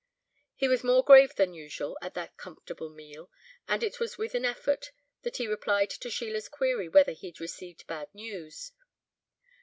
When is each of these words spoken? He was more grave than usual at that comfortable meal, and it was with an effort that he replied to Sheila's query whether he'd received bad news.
He 0.55 0.67
was 0.67 0.83
more 0.83 1.03
grave 1.03 1.35
than 1.35 1.53
usual 1.53 1.95
at 2.01 2.15
that 2.15 2.35
comfortable 2.35 2.89
meal, 2.89 3.29
and 3.67 3.83
it 3.83 3.99
was 3.99 4.17
with 4.17 4.33
an 4.33 4.45
effort 4.45 4.91
that 5.21 5.37
he 5.37 5.45
replied 5.45 5.91
to 5.91 6.09
Sheila's 6.09 6.49
query 6.49 6.89
whether 6.89 7.11
he'd 7.11 7.39
received 7.39 7.85
bad 7.85 8.09
news. 8.15 8.71